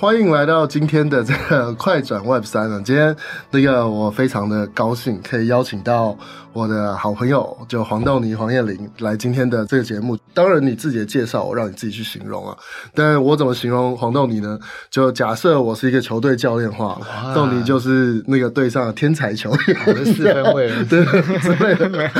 [0.00, 2.80] 欢迎来到今天的这个快转 Web 三啊！
[2.82, 3.14] 今天
[3.50, 6.16] 那个我非常的高兴，可以邀请到
[6.54, 10.16] 我的好朋友，就黄豆泥黄燕玲来今天的这个节目。
[10.32, 12.56] 当然你自己的介绍，我让你自己去形容啊。
[12.94, 14.58] 但我怎么形容黄豆泥呢？
[14.88, 16.98] 就假设我是一个球队教练的话，
[17.34, 21.04] 豆泥就是那个队上的天才球员，我的四分卫，对
[21.40, 22.10] 之类的。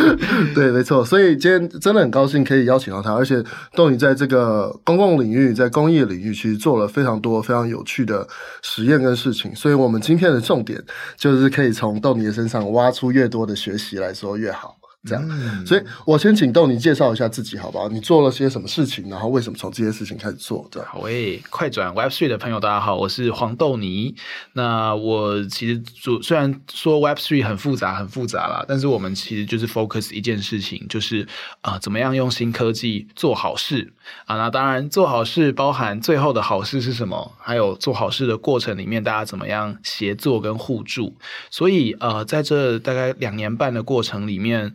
[0.54, 1.02] 对，没错。
[1.02, 3.42] 所以今天真的很高兴可以邀请到他，而且
[3.74, 8.28] 豆泥在这个公共领域，在公益领域，其实做了非常多非常有趣的
[8.60, 10.82] 实验跟事情，所以我们今天的重点
[11.16, 14.79] 就是可以从豆泥的身上挖出越多的学习来说越好。
[15.08, 17.88] 这样，嗯、所以我先请豆你介绍一下自己，好不好？
[17.88, 20.68] 你做了些什么事情，然后为什么从这些事情开始做？
[20.70, 24.14] 对，好诶，快转 Web Three 的朋友，大家好，我是黄豆泥。
[24.52, 31.26] 那我其实主虽然说 Web Three 很复杂，很复杂啦，但是我们其实就是 focus 一件事情，就是
[31.62, 33.94] 啊、呃，怎么样用新科技做好事
[34.26, 34.36] 啊？
[34.36, 37.32] 那当然，做好事包含最后的好事是什么？
[37.40, 41.16] 还有做好事的过程里面，大家怎么样协作跟互助？
[41.50, 44.74] 所以呃，在这大概两年半的过程里面。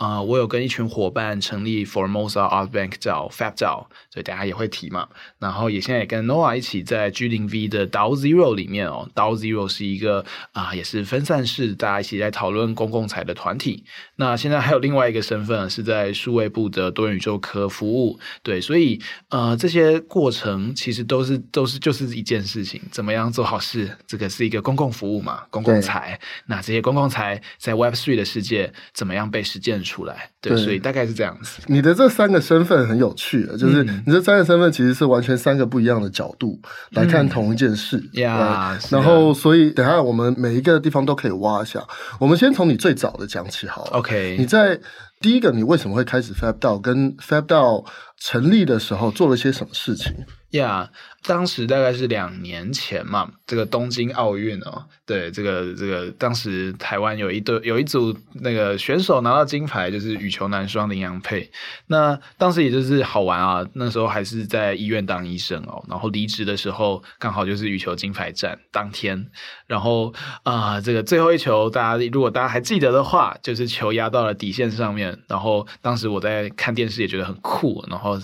[0.00, 5.06] 啊、呃，我有跟一群伙伴成立 Formosa Art Bank 叫 Fab DAO，所以大家也会提嘛。
[5.38, 13.84] 然后也现在也跟 Noah 一起在 G 零 V 的 DAO Zero 里面哦，DAO Zero 是一个啊、呃，也是分散式，大家一起在讨论公共财的团体。
[14.16, 18.18] 那现在还有另外一个身份是在数位部的多元宇宙科服务。
[18.42, 23.94] 对，所以呃，这些过程其实都是都是就是一件事情，怎么样做好事？
[24.06, 26.18] 这个是一个公共服务嘛，公共财。
[26.46, 29.84] 那这些公共财在 Web Three 的世界怎么样被实践？
[29.90, 31.60] 出来，对，对，所以大概是这样子。
[31.66, 36.60] 你的这三个身份很有趣，就是你这三个身份其实是完全三个不一样的角度
[36.90, 38.78] 来看同一件事，呀。
[38.90, 41.82] 然后，所以等下我们每一个地方都可以挖一下。
[42.20, 43.90] 我们先从你最早的讲起好了。
[43.98, 44.78] OK，你在
[45.20, 46.78] 第一个，你为什么会开始 Fab DAO？
[46.78, 47.84] 跟 Fab DAO
[48.18, 50.12] 成立的时候做了些什么事情？
[50.50, 50.90] 呀。
[51.26, 61.50] 当时大概是两年前嘛，这个东京奥运哦，对，这个这个当时台湾有一队有一组那个选手拿到金牌，就是羽球男双麟洋配。
[61.88, 69.26] 那当时也就是好玩啊，那时候还是在医院当医生哦，然后离职的时候刚好就是羽球金牌战当天，
[69.66, 78.18] 然后啊、这个最后一球，大家如果大家还记得的话，就是球压到了底线上面，然后当时我在看电视也觉得很酷，然后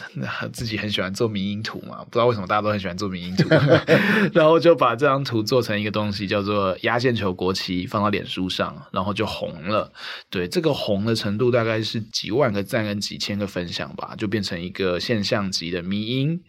[0.50, 2.85] 自己很喜欢做迷因图嘛，不知道为什么大家都很喜欢。
[2.86, 3.48] 喜欢做迷因图，
[4.32, 9.92] 然后就把这张图做成一个东西，叫做压线球国旗，放到脸书上，然后就红了。
[10.30, 16.40] 对，这个红的程度大概是几万个赞跟几千个分享吧，就变成一个现象级的迷因。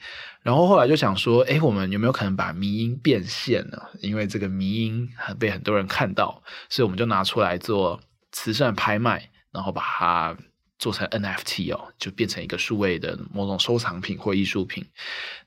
[0.44, 3.82] 然后后来就想说，哎，我们有没有可能把迷因变现呢？
[4.02, 5.10] 因为这个迷因
[5.40, 8.00] 被很多人看到，所以我们就拿出来做
[8.32, 10.38] 慈善拍卖，然后把它
[10.80, 14.86] 做成 NFT 哦，就变成一个数位的某种收藏品或艺术品。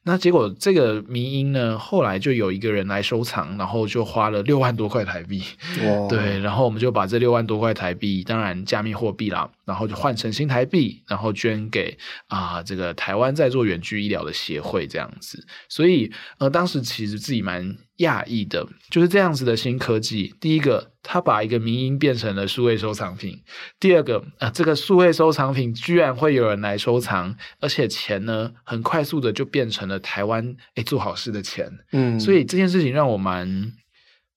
[0.03, 5.43] 那结果这个迷因呢，后来就有一个人来收藏，然后就花了六万多块台币。
[5.83, 15.47] 哇对，然后我们就把这六万多块台币，当然加密货币啦，然后就换成新台币，然后捐给啊、呃、这个台湾在做远距医疗的协会这样子。
[15.69, 20.35] 所以呃，当时其实自己蛮讶异的，就是这样子的新科技。
[20.41, 23.35] 第一个，他把一个迷音变成了数位收藏品；
[23.79, 29.90] 第二个，啊、呃，这个数位收藏品居然会有人来收藏，而且钱呢，很快速的就变成。
[29.99, 33.73] 台湾诶做好事的钱，嗯，所以这件事情让我蛮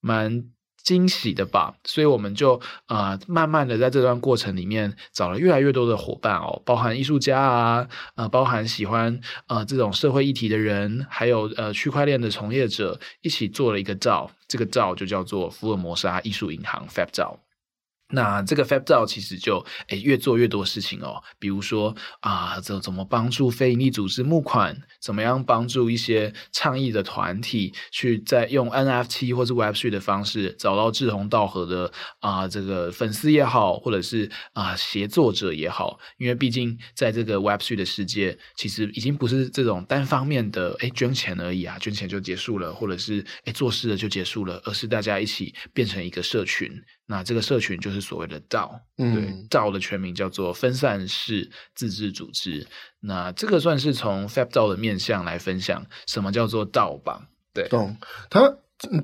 [0.01, 0.43] 蛮
[0.83, 17.37] 惊喜的吧，所以我们就呃慢慢的在这段过程里面找了越来越多的伙伴哦，包含艺术家啊，呃，包含喜欢呃这种社会议题的人，还有呃区块链的从业者，一起做了一个 DAO，这个 DAO 就叫做福尔摩沙艺术银行 Fab DAO。
[18.13, 46.71] 那这个 Fab 照其实就诶越做越多事情哦，比如说啊，这怎么帮助非营利组织募款，怎么样帮助一些倡议的团体去在用 NFT 或是 Web3 的方式找到志同道合的啊这个粉丝也好，或者是啊协作者也好，因为毕竟在这个 Web3 的世界，其实已经不是这种单方面的诶捐钱而已啊，捐钱就结束了，或者是诶做事了就结束了，而是大家一起变成一个社群。
[47.05, 48.41] 那这个社群就是所谓的
[48.97, 52.65] 嗯，对，DAO 的全名叫做分散式自治组织。
[53.01, 57.27] 那这个算是从 Fab DAO 的面向来分享什么叫做 DAO 吧？
[57.53, 57.95] 对，懂。
[58.29, 58.55] 他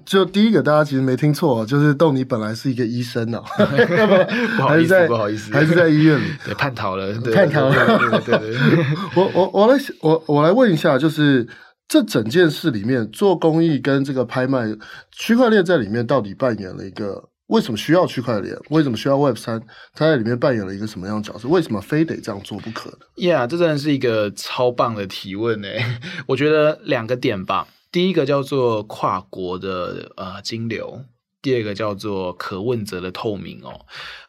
[0.05, 3.43] 就第一个，大家其实没听错，就是豆你本来是一个医生哦，
[4.57, 7.99] 不好意思，不好意思，还是在医院里对叛逃了，叛逃了。
[7.99, 8.57] 对对对，
[9.15, 11.47] 我我我来我我来问一下，就是
[11.87, 14.65] 这整件事里面做公益跟这个拍卖，
[15.11, 17.29] 区块链在里面到底扮演了一个？
[17.49, 18.55] 为什么需要区块链？
[18.69, 19.59] 为什么需要 Web 三？
[19.93, 21.47] 它在里面扮演了一个什么样的角色？
[21.47, 25.83] 为什么非得这样做不可呢？，yeah, 这真的是一个超棒的提问诶！
[26.27, 27.67] 我觉得两个点吧。
[27.91, 31.03] 第一个叫做跨国的呃金流，
[31.41, 33.85] 第二个叫做可问责的透明哦。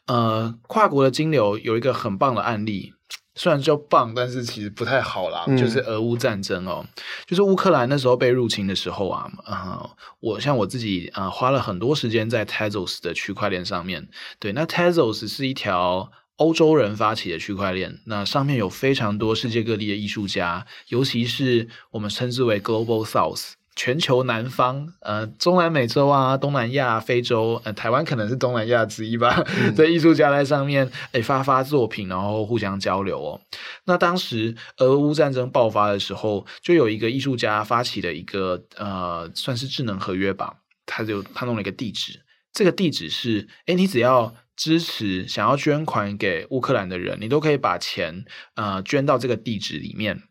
[0.06, 2.94] 呃，跨国的金流有一个很棒的案例。
[3.40, 5.44] 虽然叫棒，但是其实不太好啦。
[5.46, 6.84] 嗯、就是俄乌战争哦，
[7.26, 9.90] 就是乌克兰那时候被入侵的时候啊，呃、
[10.20, 14.10] 我像我自己啊、呃，花了很多时间在 Tezos 的区块链上面。
[14.38, 23.52] 对，那 Tezos 是一条欧洲人发起的区块链，那上面有非常多世界各地的艺术家，尤其是我们称之为 Global South。
[23.76, 29.42] 全球南方，呃，中南美洲啊，东南亚、非洲，呃，台湾可能是东南亚之一吧。
[29.76, 33.40] 这艺术家在上面，诶、欸，发发作品，然后互相交流哦。
[33.84, 40.56] 那当时俄乌战争爆发的时候，就有一个艺术家发起了一个，呃，算是智能合约吧。
[40.84, 42.20] 他就他弄了一个地址，
[42.52, 48.24] 这个地址是，诶、欸，你只要支持想要捐款给乌克兰的人，你都可以把钱，
[48.56, 50.24] 呃，捐到这个地址里面。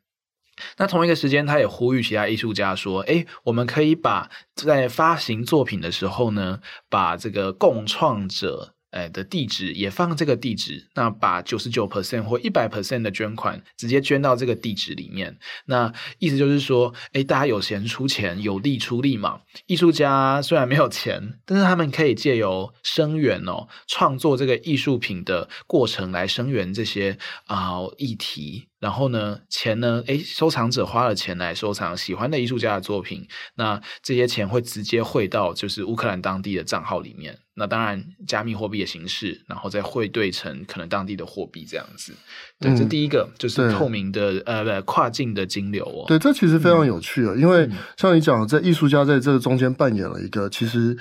[0.78, 6.60] 那同一个时间，他也呼吁其他艺术家说：“诶，我们可以把在发行作品的时候呢，
[6.90, 15.38] 把这个共创者。”哎，的地址也放这个地址，那把九十九 percent 或一百 percent 的捐款直接捐到这个地址里面。
[15.66, 19.42] 那意思就是说，哎，大家有钱出钱，有力出力嘛。
[19.68, 27.16] 艺术家虽然没有钱，但是他们可以借由声援哦，创作这个艺术品的过程来声援这些
[27.46, 28.69] 啊、议题。
[28.80, 37.38] 然后呢，钱呢，哎，收藏者花了钱来收藏喜欢的艺术家的作品，那这些钱会直接汇到就是乌克兰当地的账号里面。
[37.56, 42.14] 那当然，加密货币的形式，然后再汇兑成可能当地的货币这样子。
[42.58, 46.06] 对，嗯、这第一个就是透明的呃跨境的金流哦。
[46.08, 50.98] 对，这其实非常有趣啊，嗯、因为像你讲，在艺术家在这个中间扮演了一个其实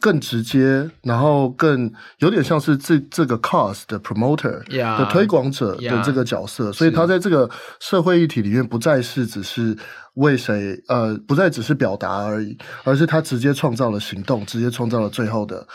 [0.00, 7.50] 更直接，然后更有点像是这这个 cause 的 promoter 的推广者的这个角色，所以他在这个
[7.80, 9.76] 社会议题里面不再是只是。
[10.16, 10.82] 为谁？
[10.88, 15.68] 呃，不再只是表达而已，而是他直接创造了行动，直接创造了最后的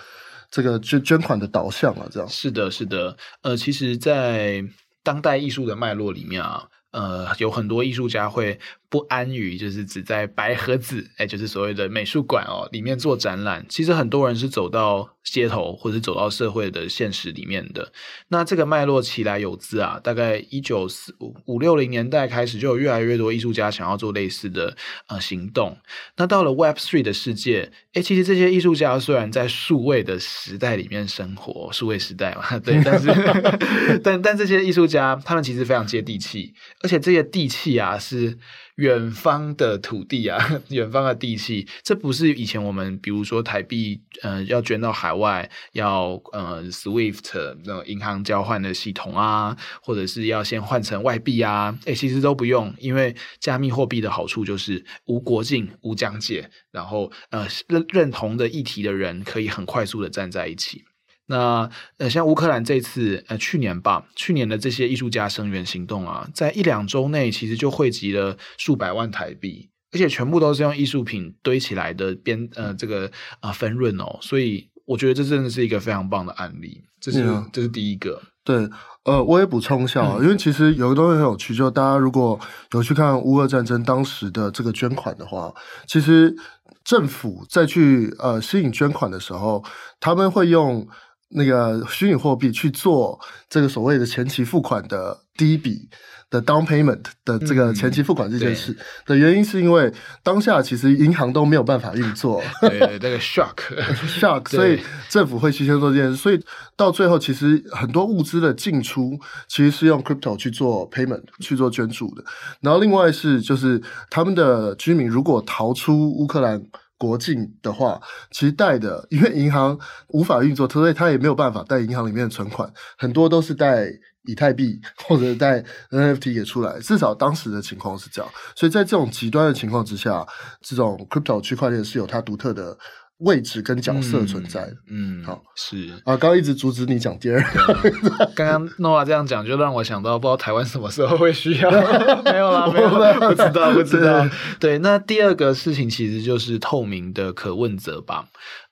[0.49, 2.09] 这个捐捐款的导向了。
[2.11, 3.15] 这样是的，是的。
[3.43, 4.63] 呃，其实，在
[5.03, 8.59] 当代艺术的脉络里面啊，呃，有很多艺术家会。
[8.91, 13.65] 不安于就是只在白盒子，哎，就是所谓的美术馆哦里面做展览。
[13.69, 17.89] 其实很多人是走到街头或者是走到社会的现实里面的。
[18.27, 24.75] 那这个脉络起来有自啊，大概一九四五五六零年代开始，就有越来越多艺术家想要做类似的
[25.07, 25.77] 呃行动。
[26.17, 33.07] 那到了 Web Three 的世界，哎，其实这些艺术家虽然在数位的时代里面生活，数位时代嘛，对，但是
[34.03, 36.53] 但但这些艺术家他们其实非常接地气，
[36.83, 38.37] 而且这些地气啊是。
[38.75, 40.37] 远方的土地啊，
[40.69, 60.83] 远方的地气，这不是以前我们比如说台币，呃，要捐到海外，要呃 SWIFT 那种银行交换的系统啊，或者是要先换成外币啊，诶，其实都不用，因为加密货币的好处就是无国境、无疆界，然后呃认认同的议题的人可以很快速的站在一起。
[61.31, 73.05] 那呃，像乌克兰这次呃，去年吧，去年的这些艺术家声援行动啊，在一两周内其实就汇集了数百万台币，而且全部都是用艺术品堆起来的边呃这个
[73.39, 76.83] 啊、呃、分润哦，所以我觉得这真的是一个非常棒的案例。
[76.99, 78.21] 这是、嗯、这是第一个。
[78.43, 78.67] 对，
[79.05, 82.37] 呃，我也补充一下，嗯、因为其实有个东西很有趣，就大家如果
[82.73, 85.53] 有去看乌俄战争当时的这个捐款的话，
[85.87, 86.35] 其实
[86.83, 89.63] 政府在去呃吸引捐款的时候，
[90.01, 90.85] 他们会用。
[91.31, 93.19] 那个虚拟货币去做
[93.49, 95.89] 这个所谓的前期付款的第一笔
[96.29, 99.91] 的 down payment 的这个前期付款这件事的原因，是因为
[100.23, 103.55] 当下其实银行都没有办法运作， 对，那个 shock
[104.19, 106.39] shock，所以政府会提前做这件事，所以
[106.77, 112.23] 到最后其实很多物资的进出其实是用 crypto 去做 payment 去做捐助的。
[112.61, 116.61] 然后另外是就是他们的居民如果逃出乌克兰。
[117.01, 119.75] 国境的话，其实贷的，因为银行
[120.09, 123.87] 无法运作，所以他也没有办法贷银行里面的存款，很多都是贷
[124.25, 126.79] 以太币 或者贷 NFT 也出来。
[126.79, 130.23] 至少当时的情况是这样，所以在这种极端的情况之下，
[130.61, 132.77] 这种 crypto 区块链是有它独特的
[133.21, 134.75] 位置跟角色存在的。
[134.89, 141.71] 嗯，好，是啊，刚刚一直阻止你讲第二个， 刚刚 Noah 这样讲，就让我想到，不知道台湾什么时候会需要，
[142.25, 144.27] 没有啦，没有啦，不知道， 不知道。
[144.59, 148.25] 对，那第二个事情其实就是透明的可问责吧。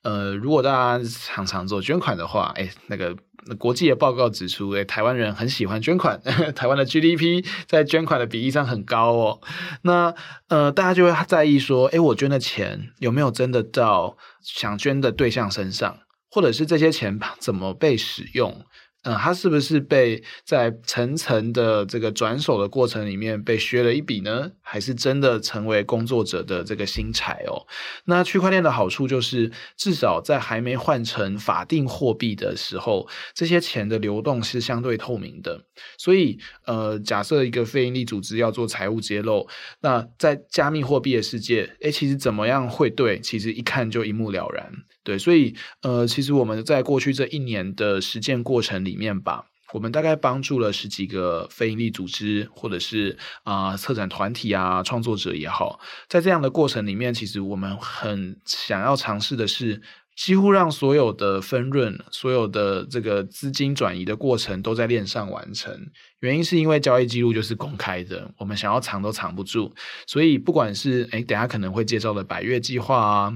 [0.04, 3.16] 呃，如果大家常常做捐款的话，哎，那个。
[3.58, 6.22] 国际的报告指出，诶，台湾人很喜欢捐款，
[6.56, 9.42] 台湾的 GDP 在捐款的比例上很高哦。
[9.82, 10.14] 那
[10.48, 16.00] 呃，大家就会在意说，诶，我捐的钱有没有真的到想捐的对象身上，
[16.32, 18.66] 或者是这些钱怎么被使用？
[19.04, 24.52] 嗯，他是不是被在层层的这个转手的过程里面被削了一笔呢？
[24.62, 27.66] 还是真的成为工作者的这个新柴哦。
[28.06, 35.64] 那区块链的好处就是，至少在还没换成法定货币的时候，这些钱的流动是相对透明的。
[35.98, 39.48] 所以，呃，假设一个非营利组织要做财务揭露，
[39.80, 44.70] 那在加密货币的世界，诶，其实怎么样汇兑，其实一看就一目了然。
[45.10, 49.46] 对，所以，呃，其实我们在过去这一年的实践过程里面吧。
[49.74, 59.82] 我们大概帮助了十几个非营利组织，或者是啊、策展团体啊、创作者也好，在这样的过程里面，其实我们很想要尝试的是，
[60.16, 65.72] 几乎让所有的分润、所有的这个资金转移的过程都在链上完成。
[66.20, 69.74] 原因是因为交易记录就是公开的，我们想要藏都藏不住。
[70.06, 73.34] 所以不管是诶等下可能会介绍的百越计划啊。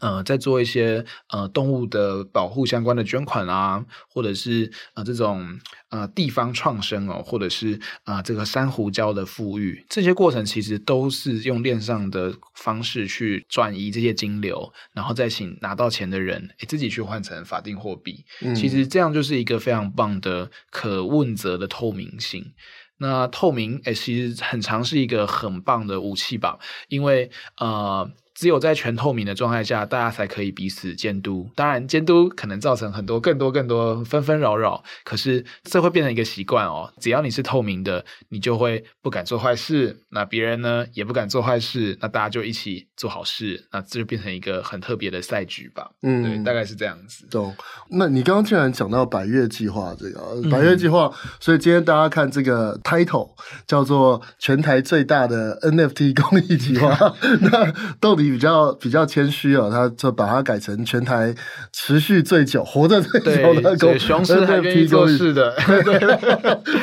[0.00, 5.58] 呃，在做一些呃动物的保护相关的捐款啊，或者是呃这种
[5.90, 7.74] 呃地方创生哦，或者是
[8.04, 18.24] 啊、呃、这个珊瑚礁的富裕，这些过程其实都是用链上的方式去转移这些金流，然后再请拿到钱的人诶自己去换成法定货币。
[18.42, 22.52] 嗯、其实这样就是一个非常棒的可问责的透明性。
[22.98, 26.58] 那透明诶，其实很常是一个很棒的武器吧，
[26.88, 28.10] 因为呃。
[28.34, 31.48] 只有在全透明的状态下，大家才可以彼此监督。
[31.54, 34.82] 当然，监督可能造成很多、更多、更多纷纷扰扰。
[35.04, 36.92] 可是，这会变成一个习惯哦。
[36.98, 40.00] 只要你是透明的，你就会不敢做坏事。
[40.08, 41.96] 那别人呢，也不敢做坏事。
[42.00, 43.68] 那大家就一起做好事。
[43.70, 45.88] 那这就变成一个很特别的赛局吧。
[46.02, 47.28] 嗯，对，大概是这样子。
[47.30, 47.54] 懂。
[47.90, 53.30] 那你刚刚既然讲到百越计划这个百越计划，所以今天大家看这个 title
[53.68, 58.23] 叫做“全台最大的 NFT 公益计划”， 那到底？
[58.30, 61.34] 比较比较谦虚哦，他就把它改成全台
[61.72, 65.54] 持续最久、活着最久的公熊狮还愿意做事的，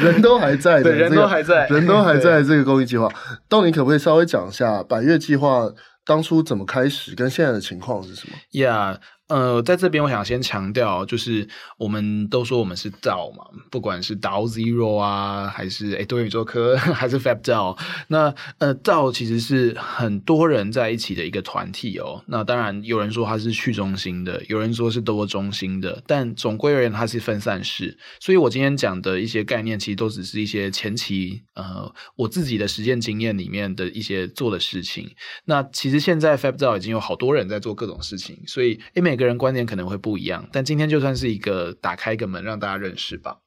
[0.01, 3.10] 人都还在的，对，人都还在，人都还在这个公益计划。
[3.48, 5.69] 豆你可不可以稍微讲一下百越计划
[6.05, 8.98] 当初怎么开始，跟现在的情况是什么？Yeah。
[9.31, 11.47] 呃，在这边我想先强调，就是
[11.77, 22.21] 我们都说我们是 DAO 嘛，不管是 DAO Zero 啊，还是诶多元宇宙科， 还是 Fab DAO，那呃 DAO 其实是很多人在一起的一个团体哦。
[22.27, 27.97] 那当然有人说它是去中心的，有人说是多中心的，但总归而言它是分散式。
[28.19, 35.09] 所以我今天讲的一些概念，其实都只是一些前期呃我自己的实践经验里面的一些做的事情。
[35.45, 43.37] 那其实现在 Fab DAO 已经有好多人在做各种事情，所以诶每个人观点可能会不一样，但今天就算是一个打开一个门让大家认识吧。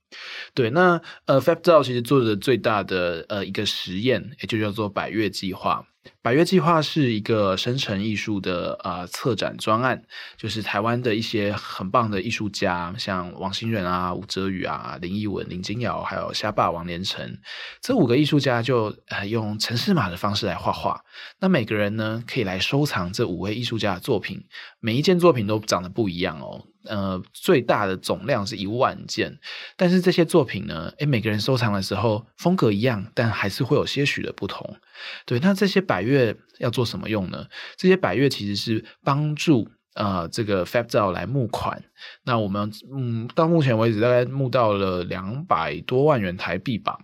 [0.55, 5.87] 对，那呃，FabDAO 其实做的最大的呃一个实验，也就叫做百越计划。
[6.25, 10.03] 百岳计划是一个生成艺术的呃策展专案，
[10.39, 17.37] 就是台湾的一些很棒的艺术家，像王新仁啊、吴哲宇啊、林奕文、林金瑶，还有虾霸王连成，
[17.83, 21.05] 这五个艺术家就呃用程式码的方式来画画。
[21.41, 24.43] 那每个人呢可以来收藏这五位艺术家的作品，
[24.81, 26.65] 每一件作品都长得不一样哦。
[26.87, 29.39] 呃，最大的总量是一万件，
[29.75, 34.77] 但是这些作品呢，诶，每个人收藏的时候风格一样，但还是会有些许的不同。
[35.25, 37.47] 对，那这些百月要做什么用呢？
[37.77, 41.83] 这些百月其实是帮助呃这个 FabZo 来募款。
[42.25, 46.99] 那我们嗯，到目前为止大概募到了两百多万元台币吧。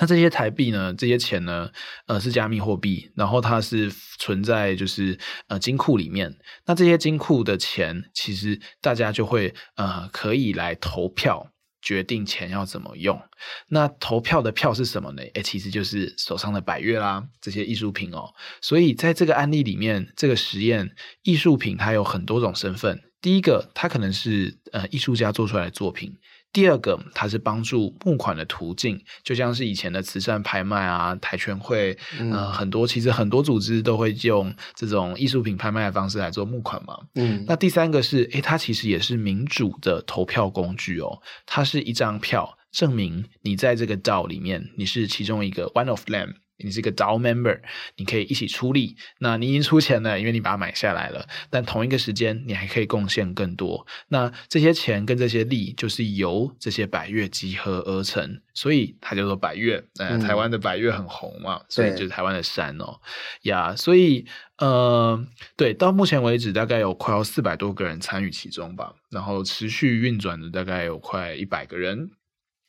[0.00, 0.92] 那这些台币呢？
[0.92, 1.70] 这些钱呢？
[2.08, 6.36] 呃，是加密货币，然后它是存在就是呃金库里面。
[6.66, 11.46] 那这些金库的钱，其实大家就会呃可以来投票，
[11.84, 13.20] 决定钱要怎么用。
[13.68, 15.22] 那投票的票是什么呢？
[15.34, 18.32] 诶，其实就是手上的百乐啦，这些艺术品哦。
[18.62, 23.00] 所以在这个案例里面，这个实验艺术品它有很多种身份。
[23.20, 26.18] 第一个，它可能是呃艺术家做出来的作品。
[26.54, 36.96] 第二个，它是帮助募款的途径，就像是以前的慈善拍卖啊、跆拳会，嗯、呃，很多其实很多组织都会用这种艺术品拍卖的方式来做募款嘛。
[37.16, 46.34] 嗯，那第三个是，诶，它其实也是民主的投票工具哦，它是一张票，证明你在这个 DAO 里面，你是其中一个 one of them。
[46.64, 47.60] 你是一个 DAO member，
[47.96, 48.96] 你可以一起出力。
[49.18, 51.26] 那你已经出钱了，因为你把它买下来了。
[51.50, 53.86] 但同一个时间，你还可以贡献更多。
[54.08, 59.82] 那这些钱跟这些力，就是由这些百越集合而成，所以它叫做百越。
[59.98, 62.98] 呃，台湾的百越很红嘛，嗯、所以就是台湾的山哦。
[63.42, 64.24] 呀，yeah, 所以
[64.58, 65.24] 呃，
[65.56, 68.94] 对，到目前为止，大概有快要四百多个人参与其中吧。
[69.10, 72.10] 然后持续运转的大概有快一百个人。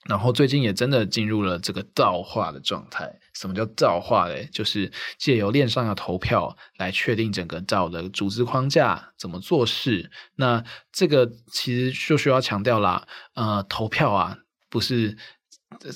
[0.07, 3.19] 然后最近也真的进入了这个造化的状态。
[3.33, 4.47] 什么叫造化嘞？
[4.51, 10.09] 就是借由链上的投票来确定整个 DAO 的组织框架怎么做事。
[10.35, 14.37] 那这个其实就需要强调啦，呃，投票啊，
[14.69, 15.17] 不是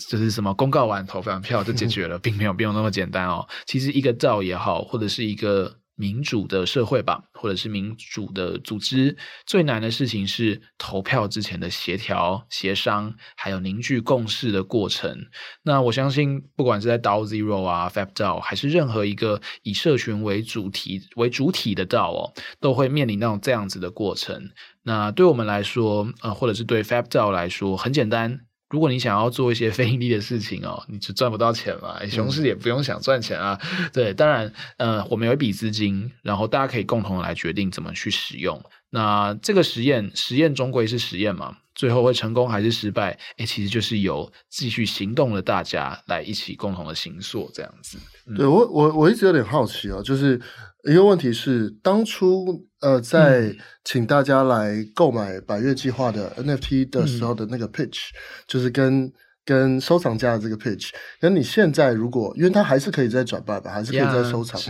[0.09, 3.47] 就是什么公告完投完票就解决了，并没有并没有那么简单哦。
[3.65, 5.77] 其实一个 DAO 也好，或者是一个。
[5.99, 15.27] 民主的社会吧，或者是民主的组织，最难的事情是投票之前的协调、协商，还有凝聚共识的过程。
[15.61, 24.51] 那我相信，不管是在 DAO Zero 啊、Fab DAO，还是任何一个以社群为主题为主体的 DAO 哦，都会面临到这样子的过程。
[24.83, 28.39] 那对我们来说，呃，或者是对 Fab DAO 来说，很简单。
[28.69, 31.99] 如果你想要做一些非盈利的事情哦， 你就赚不到钱嘛。
[32.07, 33.59] 熊市也不用想赚钱啊。
[33.79, 38.61] 嗯、对，当然，呃，我们有一笔资金，然后大家可以共同来决定怎么去使用。
[38.91, 43.17] 那这个实验，实验终归是实验嘛，最后会成功还是失败？
[43.37, 47.97] 诶，其实就是由继续行动的大家来一起共同的行塑这样子。
[48.27, 50.39] 嗯、对我，我我一直有点好奇哦，就是。
[50.87, 58.15] 一个问题是，当初呃，在请大家来购买百越计划的 NFT 的时候的那个 pitch，、嗯、
[58.47, 59.11] 就是跟
[59.43, 64.61] 跟收藏家的这个 pitch，那你现在如果，因为它还是可以再转卖吧，还是可以再收藏。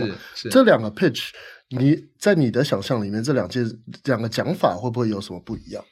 [0.50, 1.28] 这两个 pitch，
[1.68, 3.64] 你在你的想象里面，这两件
[4.04, 5.84] 两个讲法会不会有什么不一样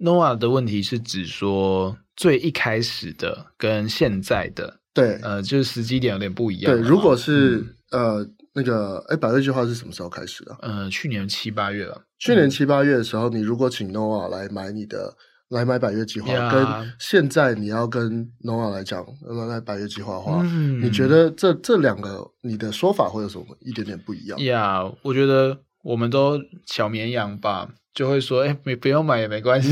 [0.00, 6.72] ？Noah 的问题是指说最一开始的跟现在的，对，呃，就是时机点有点不一样。
[6.72, 8.28] 对，如果是、嗯、呃。
[8.54, 10.56] 那个，哎，百岳计划是什么时候开始的？
[10.60, 12.02] 呃，去年七八月了。
[12.18, 15.16] 去年七八月的时候，嗯、你如果请 Noah 来买你的，
[15.48, 24.38] 来买百月计划，跟现在你要跟 Noah 来讲来来百月计划的话，嗯、你觉得这这两个你的说法会有什么一点点不一样？
[24.44, 29.70] 呀，yeah, 我觉得我们都小绵羊吧，就会说，哎，没不用买也没关系，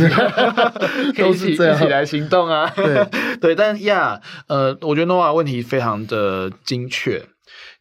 [1.16, 2.68] 可以一起一起来行动啊。
[2.74, 3.08] 对
[3.40, 7.24] 对，但呀，yeah, 呃，我觉得 Noah 问题非常的精确。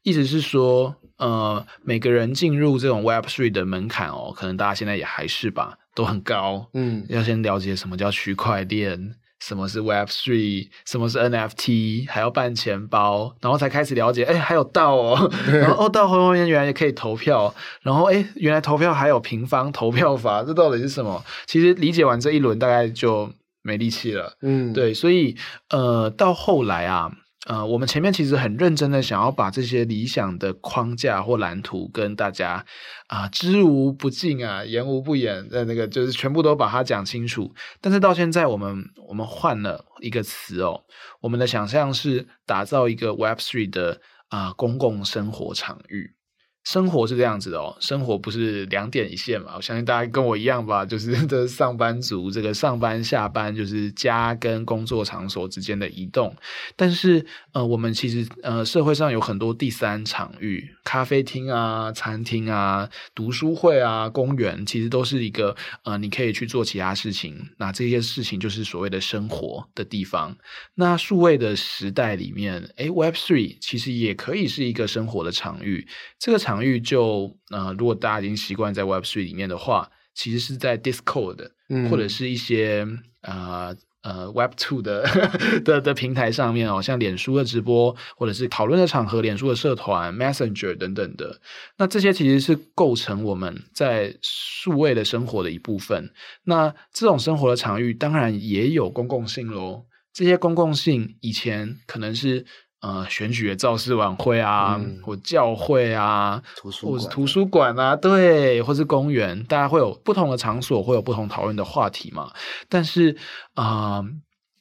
[0.04, 6.68] 意思是说，呃，每个人进入这种 Web Three 的门槛哦，可能大家现在也还是吧，都很高。
[6.74, 21.24] 嗯，要先了解什么叫区块链，什么是 Web Three，什么是 NFT，还要办钱包，然后才开始了解，哎，还有 DAO 哦， 然后哦，DAO 后面原来也可以投票，然后哎，原来投票还有平方投票法，这到底是什么？
[21.46, 24.34] 其实理解完这一轮，大概就没力气了。
[24.42, 25.36] 嗯，对，所以
[25.70, 27.12] 呃，到后来啊。
[27.48, 32.64] 呃，我们前面其实很认真的想要把这些理想的框架或蓝图跟大家
[33.08, 37.52] 啊、知无不尽啊，言无不言的那个，就是全部都把它讲清楚。
[37.82, 40.84] 但是到现在，我们我们换了一个词哦，
[41.20, 44.00] 我们的想象是打造一个 Web3 的
[44.30, 46.16] 啊、公共生活场域。
[46.64, 49.54] 生活是这样子的哦，生活不是两点一线嘛。
[49.56, 56.36] 我相信大家跟我一样吧，就是 的上班族，这个上班下班就是家跟工作场所之间的移动。
[56.76, 67.50] 但是呃，我们其实呃，社会上有很多第三场域，咖啡厅啊、餐厅啊、读书会啊、公园，其实都是一个呃，你可以去做其他事情。
[67.58, 70.38] 那这些事情就是所谓的生活的地方。
[70.76, 75.88] 那数位的时代里面，诶，Web Three 其实也可以是一个生活的场域。
[76.20, 82.86] 这个场场域就呃，如果大家已经习惯在 Web Three 里面的话，其实是在 Discord、嗯、或者是一些
[83.22, 85.08] 呃呃 Web2 的
[85.64, 91.40] 的的平台上面哦，像脸书的直播或者是讨论的场合，脸书的社团、Messenger 等等的。
[91.78, 96.12] 那这些其实是构成我们在数位的生活的一部分。
[96.44, 99.86] 那这种生活的场域当然也有公共性喽。
[100.12, 102.46] 这些公共性以前可能是。
[102.82, 112.34] 呃，选举的造势晚会啊，嗯、或教会啊，图书或者图书馆啊，对，或是公园，大家会有不同的场所，会有不同讨论的话题嘛。
[112.68, 113.16] 但是
[113.54, 114.06] 啊、呃、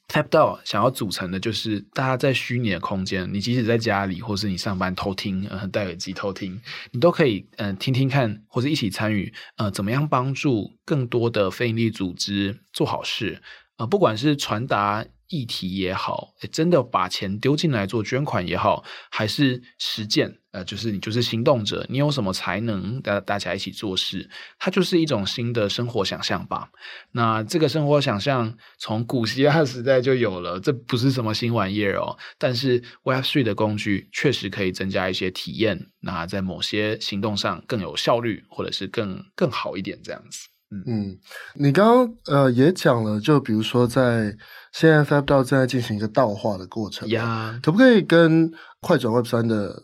[0.07, 13.41] FapDAO 想要组成的就是大家在虚拟的空间，你即使在家里，或是你上班偷听，呃，戴耳机偷听，你都可以嗯、呃、听听看，或者一起参与，呃，怎么样帮助更多的非营利组织做好事，
[13.77, 15.03] 呃，不管是传达。
[15.31, 26.69] 议题也好，真的把钱丢进来做捐款也好，还是实践，呃，就是你就是行动者，你有什么才能，大大家一起做事，它就是一种新的生活想象吧。
[27.13, 32.17] 那这个生活想象从古希腊时代就有了，这不是什么新玩意儿哦。
[32.37, 40.49] 但是 Web3 的工具确实可以增加一些体验，那在某些行动上更有效率，或者是更更好一点这样子。
[40.73, 41.19] 嗯嗯，
[41.55, 44.35] 你刚刚呃也讲了，就比如说在。
[44.71, 49.83] 现在 FapDAO 正在进行一个 DAO 化的过程呀.可不可以跟快转 Web 三的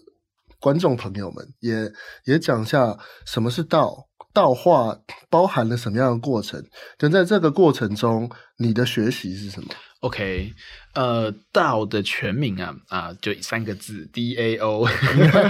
[0.60, 1.92] 观众朋友们也
[2.26, 4.98] 也讲一下什么是 DAO？DAO 化
[5.30, 6.64] 包含了什么样的过程？
[6.98, 9.68] 跟在这个过程中，你的学习是什么
[10.02, 10.54] ？OK，
[10.94, 14.88] 呃，DAO 的全名啊啊，就三个字 DAO，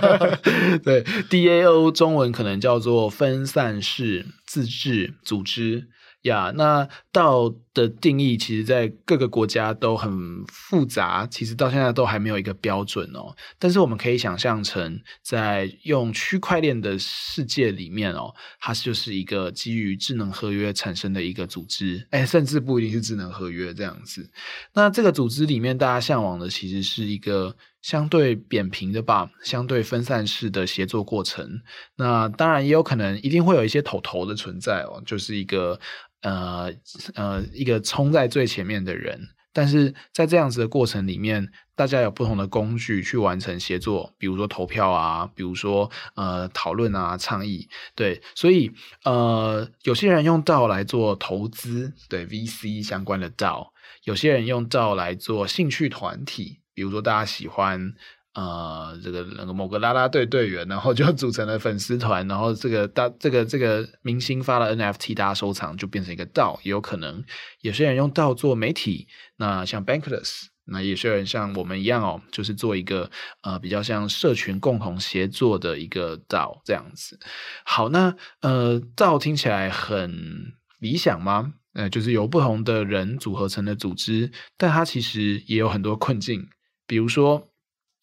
[0.84, 5.90] 对，DAO 中文可能叫做分散式自治组织。
[6.24, 10.12] 呀那到的定义，其实在各个国家都很
[10.48, 13.36] 复杂，其实到现在都还没有一个标准哦。
[13.60, 24.28] 但是我们可以想象成，在用区块链的世界里面哦，它就是一个基于智能合约产生的一个组织，哎，甚至不一定是智能合约这样子。
[24.74, 27.56] 那这个组织里面，大家向往的其实是一个。
[27.84, 31.62] 相对扁平的吧，相对分散式的协作过程。
[31.96, 35.80] 那当然也有可能，一定会有一些头头的存在哦，就是一个
[36.22, 36.74] 呃
[37.16, 39.30] 呃一个冲在最前面的人。
[39.54, 47.68] 但是在这样子的过程里面，大家有不同的工具去完成协作，比如说投票啊，比如说呃讨论啊、倡议。
[47.96, 48.72] 对，所以
[49.04, 56.60] 呃有些人用 DAO 来做投资，对 VC 相关的道有些人用 DAO 来做兴趣团体。
[56.76, 57.96] 比如说，大家喜欢
[58.38, 67.24] 呃这个那个某个啦啦队队员，然后就组成了粉丝团，然后这个大这个这个明星发了 NFT，大家收藏就变成一个 DAO，也有可能
[67.62, 73.10] 有些人用 DAO 做媒体，那像 Bankless，那有些人像我们一样哦，就是做一个
[73.42, 77.20] 呃比较像社群共同协作的一个 DAO 这样子。
[77.66, 81.54] 好，那呃 DAO 听起来很理想吗？
[81.74, 86.48] 呃，就是由不同的人组合成的组织，但它其实也有很多困境。
[86.88, 87.50] 比如说，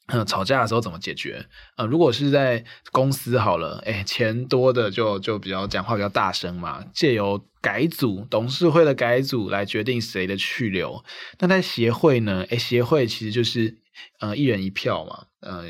[0.09, 1.47] 嗯，吵架的时候怎么解决？
[1.77, 2.63] 呃，如果是在
[2.93, 11.03] 公司好了，哎，钱多的就就比较讲话比较大声嘛，借由改组董事会的改组来决定谁的去留。
[11.39, 12.45] 那在协会呢？
[12.51, 13.79] 哎，协会其实就是
[14.21, 15.27] 呃一人一票嘛。
[15.45, 15.65] 呃，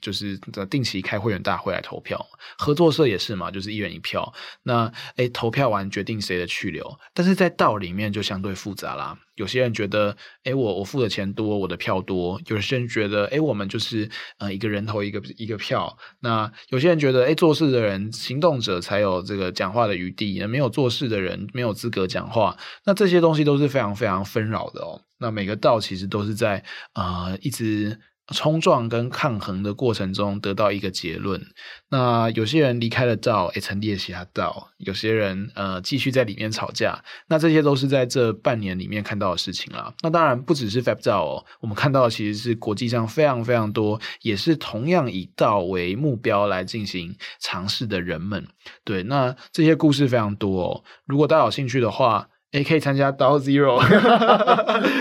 [0.00, 0.36] 就是
[0.68, 2.20] 定期开会员大会来投票，
[2.58, 4.34] 合作社也是嘛，就是一人一票。
[4.64, 9.16] 那诶，投票完决定谁的去留，但是在道里面就相对复杂啦。
[9.36, 15.96] 有些人觉得，诶，我我付的钱多，我的票多；有些人觉得，诶，我们就是呃一个人投一个一个票。
[16.18, 22.56] 那有些人觉得，诶，做事的人行动者才有这个讲话的余地，没有做事的人没有资格讲话。
[22.84, 25.00] 那这些东西都是非常非常纷扰的哦。
[25.18, 28.00] 那每个道其实都是在呃一直。
[28.32, 31.38] 冲撞跟抗衡的过程中得到一个结论。
[31.90, 37.04] 那有些人离开了道，也成立了其他道；有些人呃继续在里面吵架。
[37.28, 39.92] 那这些都是在这半年里面看到的事情啦。
[40.00, 48.48] 那当然不只是 FAB 道哦，我们看到的其实是国际上非常非常多，也是同样以道为目标来进行尝试的人们。
[48.84, 50.84] 对，那这些故事非常多哦。
[51.04, 53.78] 如果大家有兴趣的话，也可以参加 DAO Zero，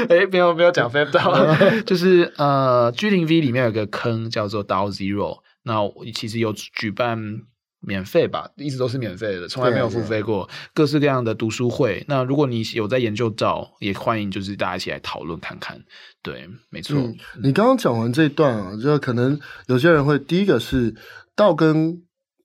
[0.10, 5.76] 哎，没有没有讲 FAB DAO， 就是呃 G 零 V 里面有个坑叫做 DAO Zero，那
[6.16, 7.16] 其实有举办
[7.80, 12.04] 免费吧，一直都是免费的，从来没有付费过，各式各样的读书会。
[12.08, 15.80] 那如果你有在研究 DAO，也欢迎就是大家一起来讨论看看。
[16.24, 16.98] 对，没错。
[16.98, 20.96] 嗯，你刚刚讲完这一段啊，就可能有些人会第一个是
[21.36, 22.02] DAO 跟。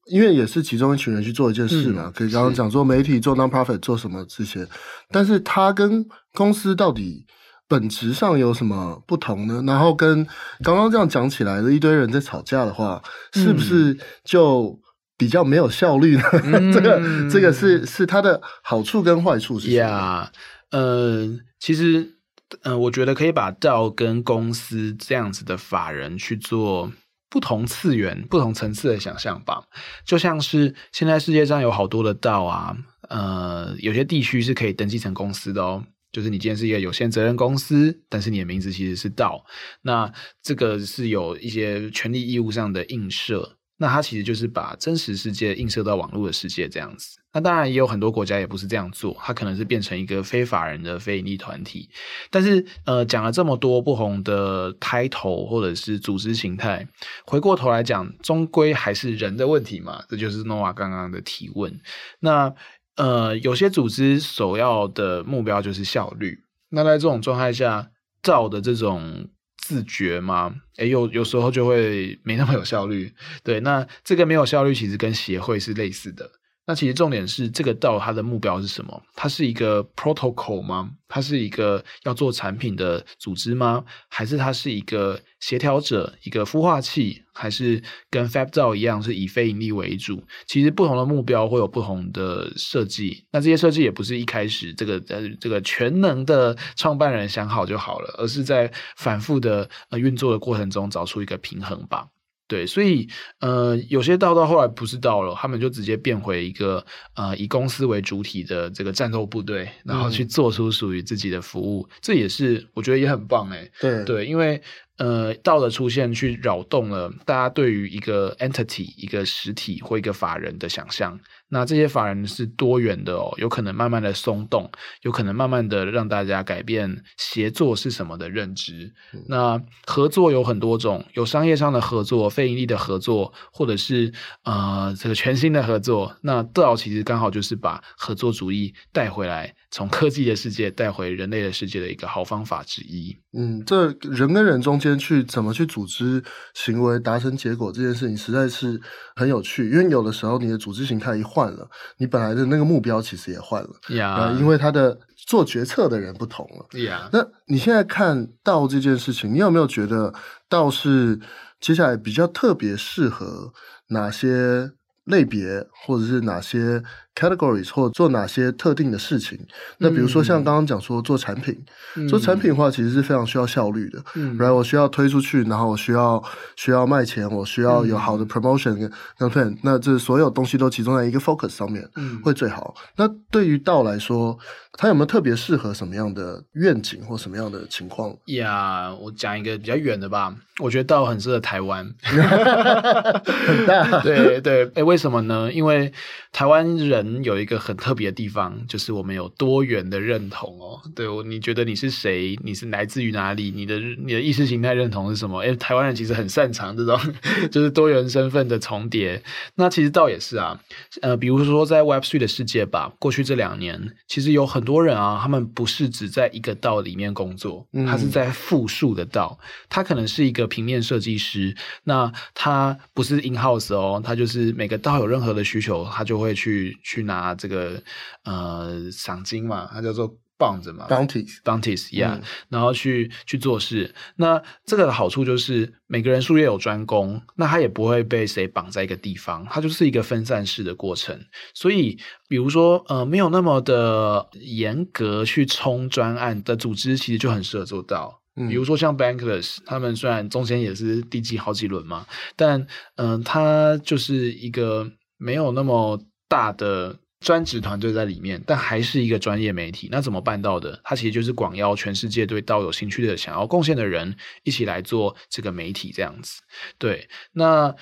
[0.08, 4.66] 因为也是其中一群人去做一件事嘛，嗯、可以刚刚讲做媒体、做 non-profit、做什么这些，
[5.10, 7.26] 但是他跟公司到底
[7.68, 9.62] 本质上有什么不同呢？
[9.66, 10.26] 然后跟
[10.62, 13.02] 刚刚这样讲起来的一堆人在吵架的话，
[13.34, 14.80] 嗯、是不是就
[15.16, 16.22] 比较没有效率呢？
[16.44, 19.80] 嗯、 这个这个是是它的好处跟坏处是什么？
[19.82, 20.32] 呀，
[20.70, 21.28] 呃，
[21.60, 22.14] 其实，
[22.62, 26.90] 呃，我觉得可以把 DAO 跟公司这样子的法人去做。
[27.30, 29.62] 不同次元、不同层次的想象吧，
[30.04, 32.76] 就像是现在世界上有好多的道啊，
[33.08, 39.44] 呃，有些地区是可以登记成公司的哦，就是你今天是一个有限责任公司，但是你的名字其实是道
[39.82, 40.10] 那
[40.42, 43.56] 这个是有一些权利义务上的映射。
[43.80, 47.20] 那它其实就是把真实世界映射到网络的世界这样子。
[47.38, 51.88] 那当然也有很多国家也不是这样做，它可能是变成一个非法人的非营利团体。
[52.33, 56.85] 但是呃，讲了这么多不同的 title 或者是组织形态，
[57.24, 60.03] 回过头来讲，终归还是人的问题嘛。
[60.09, 61.81] 这就是 Noah 刚刚的提问。
[62.18, 62.53] 那
[62.96, 66.40] 呃，有些组织首要的目标就是效率。
[66.70, 69.29] 那在这种状态下，造的这种。
[69.61, 70.55] 自觉吗？
[70.79, 73.12] 诶，有有时候就会没那么有效率。
[73.42, 76.31] 对，那这个没有效率其实跟协会是类似的。
[76.68, 79.02] 那其实重点是这个道它的目标是什么？
[79.14, 80.90] 它是一个 protocol 吗？
[81.09, 83.83] 它是一个要做产品的组织吗？
[84.11, 87.22] 还是它是一个协调者、一个孵化器？
[87.33, 90.22] 还是跟 FAB 道一样是以非盈利为主？
[90.46, 93.24] 其实不同的目标会有不同的设计。
[93.33, 102.09] 那这些设计也不是一开始这个呃这个全能的创办人想好就好了，而是在反复的呃运作的过程中找出一个平衡吧。
[102.48, 103.06] 对，所以
[103.40, 106.84] 呃，有些 DAO 到后来不是 DAO 了，他们就直接变回一个
[107.14, 113.70] 呃以公司为主体的这个战斗部队，然后去做出属于自己的服务，嗯、这也是我觉得也很棒哎。
[113.78, 114.61] 对对，因为
[114.98, 121.18] 呃，道的出现去扰动了大家对于一个 entity、一个实体或一个法人的想象。
[121.50, 128.92] 那这些法人是多元的哦，有可能慢慢的松动，有可能慢慢的让大家改变协作是什么的认知。
[129.14, 136.14] 嗯、那合作有很多种，有商业上的合作、非盈利的合作，或者是呃这个全新的合作。
[136.20, 143.16] 那道其实刚好就是把合作主义带回来，从科技的世界带回人类的世界的一个好方法之一。
[143.37, 146.22] 嗯，这人跟人中间去怎么去组织
[146.54, 148.81] 行为达成结果这件事情，实在是
[149.16, 151.48] 很有趣，因为有的时候你的组织形态一换。
[151.48, 157.09] 了，你本来的那个目标其实也换了，呀因为他的做决策的人不同了，呀。
[157.11, 160.12] 那你现在看到这件事情，你有没有觉得
[160.48, 161.18] 道是
[161.59, 163.52] 接下来比较特别适合
[163.88, 164.72] 哪些
[165.04, 166.83] 类别，或者是哪些
[167.18, 169.38] categories 或做哪些特定的事情？
[169.78, 171.59] 那比如说像刚刚讲说做产品，
[171.96, 173.98] 嗯、做产品的话其实是非常需要效率的。
[174.14, 176.22] 嗯，然后我需要推出去，然后我需要
[176.57, 182.74] 需要卖钱，我需要有好的 promotion 跟 plan，嗯、那这所有东西都集中在一个 focus 上面，嗯，会最好。
[182.96, 184.38] 那对于道来说，
[184.74, 188.14] 它有没有特别适合什么样的愿景或什么样的情况？
[188.26, 190.35] 呀，我讲一个比较远的吧。
[190.61, 194.00] 我觉得道很适合台湾， 很大。
[194.02, 195.52] 对 对，哎、欸，为什么呢？
[195.52, 195.92] 因为
[196.33, 200.80] 台湾人有一个很特别的地方， 就是我们有多元的认同哦。
[200.94, 202.38] 对，你觉得你是谁？
[202.42, 203.52] 你是来自于哪里？
[203.54, 205.40] 你的你的意识形态认同是什么？
[205.40, 206.98] 哎、欸，台湾人其实很擅长这种，
[207.50, 209.22] 就是多元身份的重叠。
[209.54, 210.60] 那其实倒也是啊，
[211.02, 220.48] 呃，比如说在 Web Three 的世界吧，过去这两年，其实有很多人啊，他们不是只在一个道里面工作，他是在复数的道，他可能是一个。
[220.48, 227.82] 平面设计师，那他不是 in house 哦，他就是每个道有任何的需求，他就会去去拿这个
[228.24, 233.92] 呃赏金嘛，它叫做 bounties 嘛，bounties，bounties，yeah，、嗯、然后去去做事。
[234.16, 241.18] 那这个的好处就是每个人术业有专攻，那他也不会被谁绑在一个地方，它就是一个分散式的过程。
[241.54, 248.22] 所以，比如说呃，没有那么的严格去冲专案的组织，其实就很适合做到。
[248.48, 252.06] 比如说像 Bankless，他们虽然中间也是递进好几轮嘛，
[252.37, 252.61] 但
[252.94, 259.88] 嗯、呃，他就是一个没有那么大的专职团队在里面，但还是一个专业媒体。
[259.90, 260.80] 那怎么办到的？
[260.84, 264.14] 他其实就是广邀全世界对道有兴趣的、想要贡献的人
[264.44, 266.40] 一起来做这个媒体这样子。
[266.78, 267.74] 对，那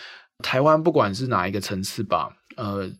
[0.43, 2.91] 台湾不管是哪一个层次吧，呃，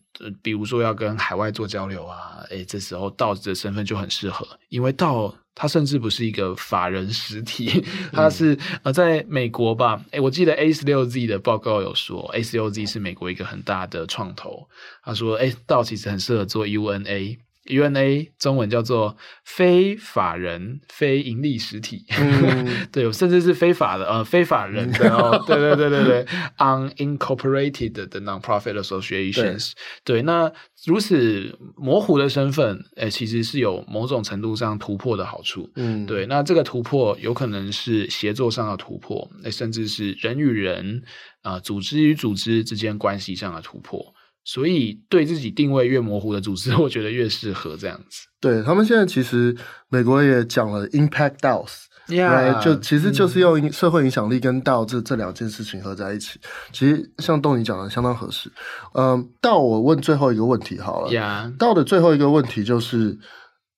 [0.43, 5.33] 比如说要跟海外做交流啊，诶，这时候道的身份就很适合，因为道。
[5.59, 9.99] 它甚至不是一个法人实体， 它是呃，在美国吧？
[10.11, 14.69] 诶，我记得 A 十六 Z 的报告有说，A 十六 Z 是美国一个很大的创投。
[15.03, 17.39] 他说，诶，道其实很适合做 UNA。
[17.67, 26.25] UNA 中文叫做非法人非盈利实体，嗯、 对，甚至是非法的呃非法人的哦，对对对对对
[26.57, 29.71] ，unincorporated 的 nonprofit associations，
[30.03, 30.51] 对，对，那
[30.85, 41.03] 如此模糊的身份，诶，其实是有某种程度上突破的好处，嗯，对，那这个突破有可能是协作上的突破，诶，甚至是人与人
[41.41, 44.13] 啊、呃，组织与组织之间关系上的突破。
[44.49, 48.25] 所以，对自己定位越模糊的组织， 我觉得越适合这样子。
[48.39, 49.53] 对，他们现在其实
[49.89, 56.39] 美国也讲了 Impact DAOs，Yeah，就其实就是用社会影响力跟道这这两件事情合在一起。
[56.71, 58.49] 其实像豆你讲的相当合适。
[58.93, 61.51] 嗯，道我问最后一个问题好了。
[61.59, 63.17] 道的最后一个问题就是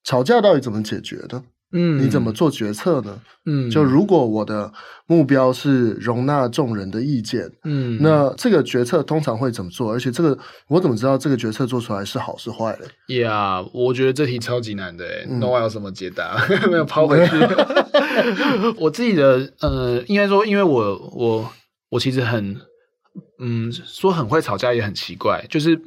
[0.03, 1.41] 吵架到底怎么解决的？
[1.71, 3.19] 嗯，你怎么做决策呢？
[3.45, 4.71] 嗯，就如果我的
[5.07, 9.91] 目标是容纳众人的意见，嗯，那这个决策通常会怎么做？
[9.91, 13.15] 而且这个我怎么知道这个决策做出来是好是坏的？
[13.15, 15.05] 呀，yeah, 我觉得这题超级难的，
[15.39, 16.37] 那我有什么解答？
[16.69, 17.35] 没有抛回去。
[18.77, 21.51] 我自己的呃，应该说，因为我我
[21.89, 22.55] 我其实很。
[23.39, 25.79] 嗯，说很会吵架也很奇怪，就是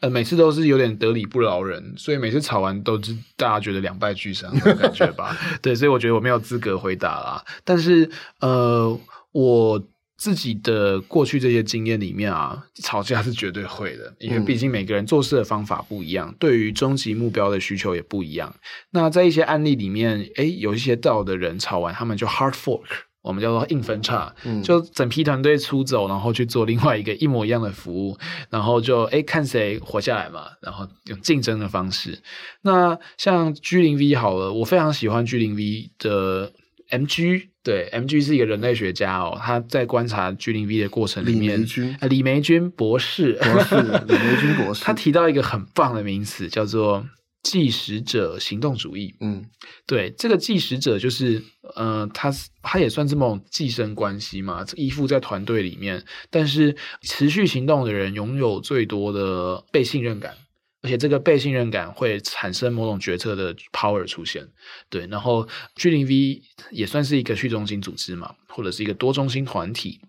[0.00, 5.36] 呃，每次都是有点得理不饶人，所以每次吵完都是大家觉得两败俱伤的感觉吧。
[5.62, 7.44] 对，所以我觉得我没有资格回答啦。
[7.64, 8.08] 但是
[8.40, 9.00] 呃，
[9.32, 9.82] 我
[10.16, 18.54] 自己的过去这些经验里面啊，吵架是绝对会的，因为毕竟每个人做事的方法不一样，对于终极目标的需求也不一样。
[18.90, 22.82] 那在一些案例里面，诶，有一些道的人吵完，他们就 hard fork。
[23.22, 28.16] 我们叫做硬分叉，嗯、就整批团队出走，然后去做另外一个一模一样的服务，
[28.48, 32.20] 然后就哎看谁活下来嘛，然后用竞争的方式。
[32.62, 36.52] 那像 G 零 V 好了，我非常喜欢 G 零 V 的
[36.90, 47.06] MG，对，MG 是一个人类学家哦，他在观察 G 零 V 的过程里面，李梅，李梅君博士，博士，李梅君博士， 他提到一个很棒的名词，叫做
[47.42, 49.44] 既使者行动主义，嗯，
[49.86, 51.42] 对，这个计时者就是，
[51.74, 60.36] 呃，他他也算是某种寄生关系嘛，依附在团队里面，但是持续行动的人拥有最多的被信任感，
[60.82, 64.46] 而且这个被信任感会产生某种决策的 power 出现，
[64.90, 70.02] 对，然后 G0V 也算是一个去中心组织嘛，或者是一个多中心团体，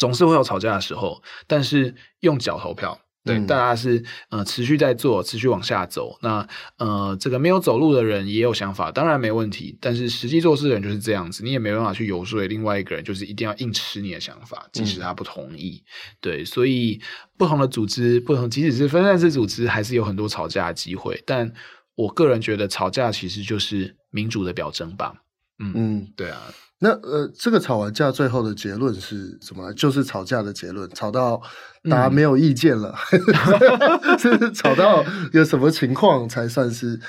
[0.00, 3.00] 总是会有吵架的时候，但是用脚投票。
[3.26, 6.16] 对，大家是呃持续在做，持续往下走。
[6.22, 6.46] 那
[6.78, 9.76] 呃，这个没有走路的人也有想法，当然没问题。
[9.80, 15.82] 但是实际做事的人就是这样子，你也没办法去游说另外一个人，就是一定要硬吃你的想法，即使他不同意。
[15.84, 17.00] 嗯、对，所以
[17.36, 21.20] 不同的组织，不同即使是分散式组织，还是有很多吵架的机会。
[21.26, 21.52] 但
[21.96, 25.14] 我个人觉得，吵架其实就是民主的表征吧。
[25.58, 26.40] 嗯嗯，对啊。
[26.78, 29.72] 那呃，这个吵完架最后的结论是什么？
[29.72, 31.40] 就是吵架的结论，吵到
[31.88, 37.00] 大家没有意见了， 嗯、是吵到有什么情况才算是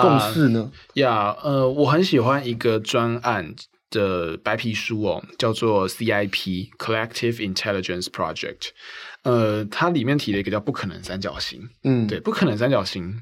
[0.00, 0.72] 共识呢？
[0.94, 3.54] 呀，呃，我很喜欢一个专案
[3.90, 8.68] 的白皮书哦，叫做 CIP Collective Intelligence Project。
[9.24, 11.68] 呃，它里面提了一个叫“不可能三角形”。
[11.84, 13.20] 嗯，对，“不可能三角形”，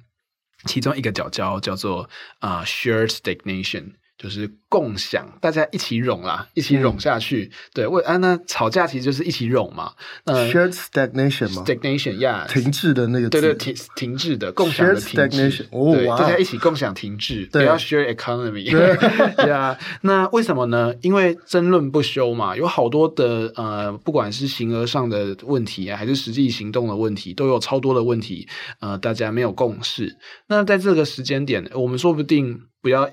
[0.66, 3.94] 其中一个角叫叫做啊、呃、Shared Stagnation。
[4.18, 7.44] 就是共享，大家一起融啦，一起融下去。
[7.44, 9.92] 嗯、对，为啊，那吵架其实就是一起融嘛。
[10.24, 15.50] 呃、Shared stagnation 嘛，stagnation，yeah，停滞的那个字，对对，停停滞的，共享的停滞。
[15.50, 18.68] Stagnation，哦，对，大家一起共享停滞，不要 share economy。
[19.36, 20.92] 对啊，那为什么呢？
[21.00, 28.48] 因为争论不休嘛，有好多的呃，不管是形而上的问题啊，还是实际行动的问题，都有超多的问题。
[28.80, 30.16] 呃，大家没有共识。
[30.48, 33.08] 那在这个时间点，我们说不定不要。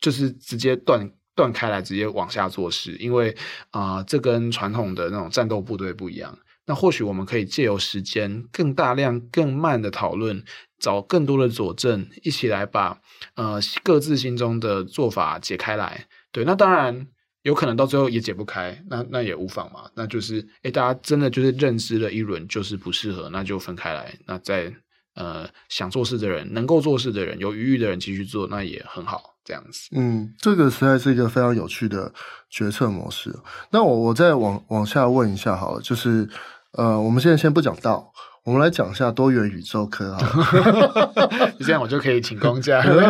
[0.00, 3.36] 就是直接断断开来，直接往下做事，因为
[3.70, 6.38] 啊、这跟传统的那种战斗部队不一样。
[6.66, 10.44] 那或许我们可以借由时间，更大量、更慢的讨论，
[10.78, 13.00] 找更多的佐证，一起来把
[13.34, 16.06] 呃各自心中的做法解开来。
[16.30, 17.08] 对，那当然
[17.42, 19.90] 有可能到最后也解不开，那那也无妨嘛。
[19.96, 24.14] 那就是，诶，大家真的就是认知了一轮，就是不适合，那就分开来。
[24.26, 24.72] 那在
[25.14, 29.29] 呃想做事的人，能够做事的人，有余裕的人继续做，那也很好。
[29.50, 32.12] 这样子，嗯，这个实在是一个非常有趣的
[32.48, 33.34] 决策模式。
[33.72, 36.28] 那我我再往往下问一下好了，就是
[36.74, 38.12] 呃，我们现在先不讲道，
[38.44, 40.20] 我们来讲一下多元宇宙科啊。
[41.66, 43.06] 这样我就可以请公假，没有没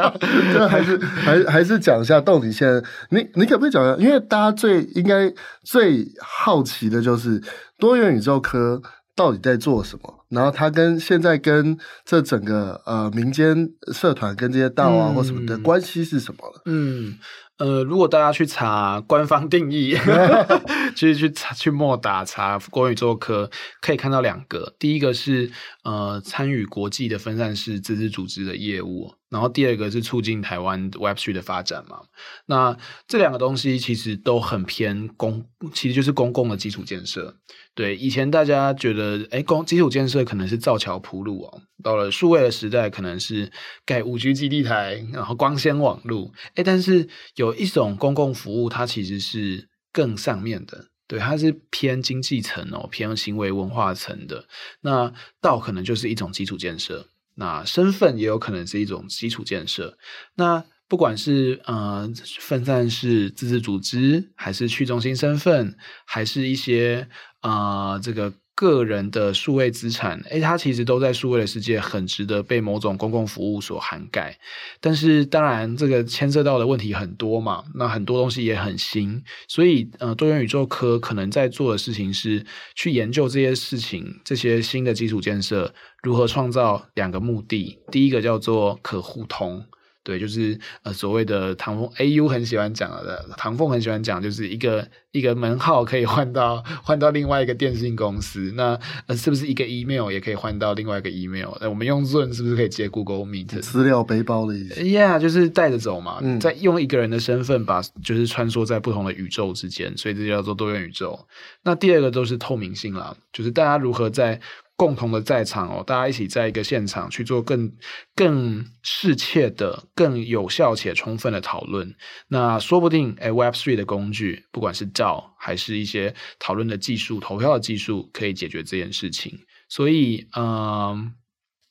[0.00, 3.96] 有，就还是还还是讲一下到底现在你你可不可以讲一下？
[4.02, 5.30] 因为大家最应该
[5.62, 7.38] 最好奇的就是
[7.78, 8.80] 多元宇宙科。
[9.14, 10.21] 到底在做什么？
[10.32, 16.62] 然后他跟现在跟这整个呃民间社团跟这些道啊或什么的关系是什么了？
[16.66, 17.18] 嗯。
[17.58, 19.94] 呃，如果大家去查官方定义，
[20.96, 23.48] 其实去查去莫打查多元宇宙科，
[23.80, 24.74] 可以看到两个。
[24.80, 25.48] 第一个是
[25.84, 32.02] 呃参与国际的分散式自治组织的业务，然后第二个是促进台湾 Web3 的发展嘛。
[32.46, 32.76] 那
[33.08, 37.38] 这两个东西其实都很偏公，其实就是公共的基础建设。
[37.74, 41.62] 对，以前大家觉得，哎，公基础建设可能是造桥铺路哦。
[41.82, 43.50] 到了数位的时代，可能是
[43.86, 46.32] 盖五 G 基地台，然后光纤网路。
[46.54, 54.46] 哎，但是有一种公共服务，它其实是更上面的，对，它是偏经济层哦，偏行为文化层的。
[54.82, 59.96] 那道可能就是一种基础建设，那身份也有可能是一种基础建设。
[60.34, 67.08] 那不管是呃分散式自治组织，还是去中心身份，还是一些。
[67.42, 74.38] 啊、这个个人的数位资产，诶，它其实都在数位的世界很值得被某种公共服务所涵盖。
[74.80, 82.46] 但是，当然，这个牵涉到的问题很多嘛，那很多东西也很新，所以，呃，多元宇宙科可能在做的事情是
[82.76, 87.80] 去研究这些事情，这些新的基础建设如何创造两个目的。
[87.90, 89.66] 第一个叫做可互通。
[90.04, 101.50] 对，就是呃所谓的唐凤 AU 很喜欢讲的，唐凤很喜欢讲，就是一个一个门号可以换到换到另外一个电信公司，那呃是不是一个 email 也可以换到另外一个 email？
[101.60, 103.60] 那我们用 Zoom 是不是可以接 Google Meet？
[103.60, 111.26] 资料背包的意思？Yeah，就是带着走嘛，嗯、再用一个人的身份把就是穿梭在不同的宇宙之间，所以这叫做多元宇宙。
[111.62, 114.40] 那第二个都是透明性啦，就是大家如何在。
[114.82, 117.72] 共同的在场哦，大家一起在一个现场去做更
[118.16, 121.94] 更适切的、更有效且充分的讨论。
[122.26, 129.38] 那说不定，哎，Web Three 的工具，不管是 DAO 还是一些讨论的技术、投票的技术，可以解决这件事情。
[129.68, 131.12] 所以，嗯、呃，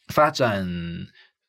[0.07, 0.66] 发展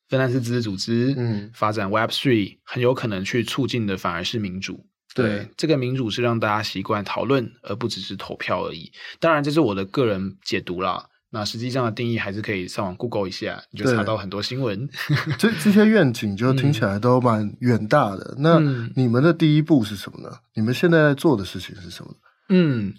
[0.09, 4.85] 分散式自治组织，嗯，发展 Web Three 很有可能去促进的反而是民主。
[5.15, 8.91] 对，对，这个民主是让大家习惯讨论，而不只是投票而已。
[9.21, 11.07] 当然，这是我的个人解读啦。
[11.33, 14.87] 那实际上的定义还是可以上网 Google 一下，你就查到很多新闻。
[15.39, 18.35] 这这些愿景就听起来都蛮远大的。
[18.37, 18.59] 嗯、那
[18.95, 20.29] 你们的第一步是什么呢？
[20.53, 22.13] 你们现在在做的事情是什么？
[22.49, 22.93] 嗯。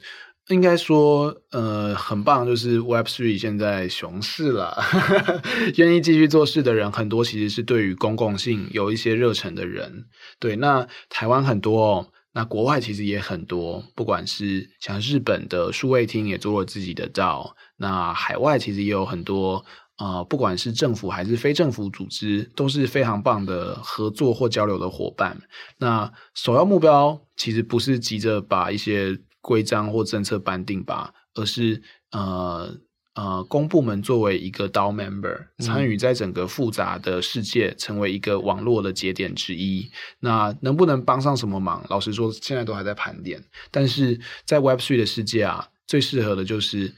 [0.49, 4.77] 应该说，呃，很棒，就是 Web Three 现在熊市了，
[5.77, 10.05] 愿意继续做事的人很多，其实是对于公共性有一些热忱的人。
[10.39, 19.65] 对，那台湾很多哦，那国外其实也很多，不管是像日本的数位厅也做了自己的 DAO，那海外其实也有很多，
[19.99, 25.41] 呃，不管是政府还是非政府组织，都是非常棒的合作或交流的伙伴。
[25.79, 31.81] 那首要目标其实不是急着把一些规章或政策颁定吧，而是
[32.11, 32.77] 呃
[33.15, 39.89] 呃，公部门作为一个 DAO member 参与在整个复杂的世界，成为一个网络的节点之一。
[40.19, 41.85] 那能不能帮上什么忙？
[41.89, 43.41] 老实说，现在都还在盘点。
[43.71, 46.93] 但是在 Web3 的世界啊，最适合的就是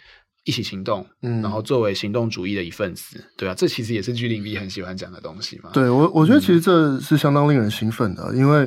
[0.45, 5.69] 一起行动，嗯，然后作为行动主义的一份子，对啊，这其实也是 G0B 很喜欢讲的东西嘛。
[5.75, 8.67] 对我，我觉得其实这是相当令人兴奋的，嗯、因为。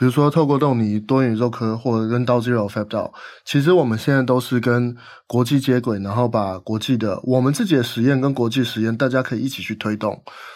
[0.00, 3.12] 比如说，透过豆泥多元宇宙科或者跟 DAO Zero Fab DAO，
[3.44, 4.96] 其实我们现在都是跟
[5.26, 10.12] 国际接轨，然后把国际的我们自己的实验跟国际实验，大家可以一起去推动，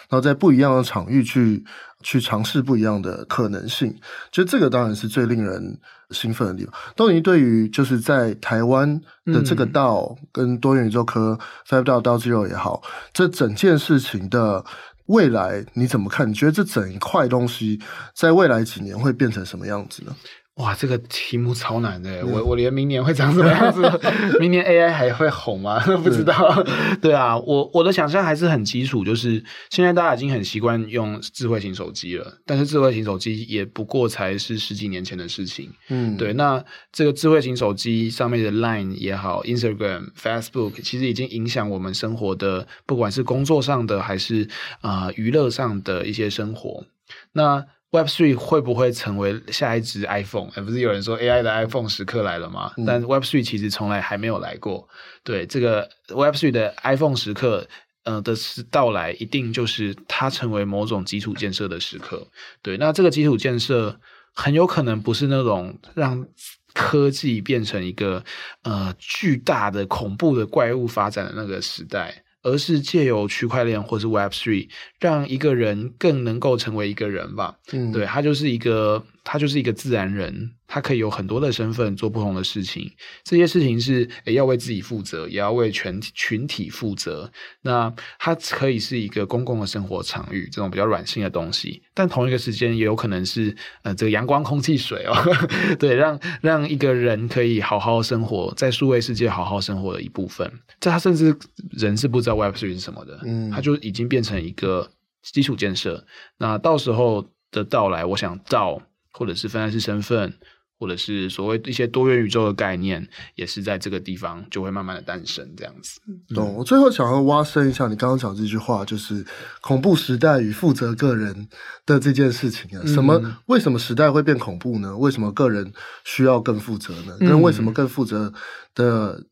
[0.09, 1.63] 然后在不一样的场域去
[2.01, 3.95] 去尝试不一样的可能性。
[4.31, 5.79] 就这个当然是最令人
[6.09, 6.73] 兴奋的地方。
[6.95, 11.37] 豆泥对于就是在台湾的这个 DAO 跟多元宇宙科
[11.69, 12.81] Fab DAO DAO Zero 也好，
[13.13, 14.65] 这整件事情的。
[15.07, 16.27] 未来你怎么看？
[16.29, 17.79] 你觉得这整一块东西
[18.13, 20.15] 在未来几年会变成什么样子呢？
[20.55, 23.81] 哇，这个题目超难的，嗯、我我连明年会长什么样子，
[24.39, 25.79] 明年 AI 还会红吗？
[26.01, 26.33] 不知道。
[27.01, 35.69] 对啊，我我的想象还是很基础，就是现在大家已经很习惯用智慧型手机了，但是智慧型手机也不过才是十几年前的事情。
[35.89, 36.31] 嗯，对。
[36.33, 44.47] 那这个智慧型手机上面的 Line 也好，Instagram、Facebook，其实已经影响我们生活的，不管是工作上的还是
[44.79, 46.85] 啊、呃、娱乐上的一些生活。
[47.33, 47.65] 那
[47.95, 50.49] Web Three 会不会成为下一支 iPhone？
[50.51, 52.73] 不是有人说 AI 的 iPhone 时刻来了吗？
[52.77, 54.89] 嗯、但 Web Three 其实从来还没有来过。
[55.23, 57.65] 对，这个 Web Three 的 iPhone 时刻，
[58.03, 58.33] 呃的
[58.69, 62.27] 到来，一定就是它成为某种基础建设的时刻。
[62.61, 63.97] 对，那这个基础建设
[64.33, 66.27] 很有可能不是那种让
[66.73, 68.21] 科技变成一个
[68.63, 72.24] 呃巨大的恐怖的怪物发展的那个时代。
[72.45, 74.69] 而是借由区块链或是 Web Three，
[74.99, 77.57] 让一个人更能够成为一个人吧。
[77.73, 79.03] 嗯，对，他就是一个。
[79.25, 82.89] 他就是一个自然人，他可以有很多的身份做不同的事情。
[83.23, 87.31] 这些事情是诶要为自己负责，也要为全体群体负责。
[87.63, 91.81] 那它可以是一个公共的生活场域，这种比较软性的东西。
[91.95, 95.15] 但同一个时间也有可能是呃这个阳光、空气、水哦，
[95.79, 100.49] 对，让让一个人可以好好生活在数位世界，好好生活的一部分。
[100.79, 101.35] 这他甚至
[101.71, 104.87] 人是不知道 Web3 是什么的，嗯，他就已经变成一个
[105.23, 106.05] 基础建设。
[106.37, 108.79] 那到时候的到来，我想到。
[109.17, 110.33] 或者是分散式身份，
[110.77, 116.01] 或者是所谓一些多元宇宙的概念，也是在这个地方就会慢慢的诞生这样子。
[116.33, 116.53] 懂。
[116.55, 119.25] 我最后想要挖深一下你刚刚讲这句话，就是
[119.61, 121.47] 恐怖时代与负责个人
[121.85, 122.85] 的这件事情啊。
[122.85, 123.39] 什么？
[123.45, 124.97] 为什么时代会变恐怖呢？
[124.97, 125.71] 为什么个人
[126.03, 127.17] 需要更负责呢？
[127.19, 128.33] 跟为什么更负责
[128.73, 129.23] 的？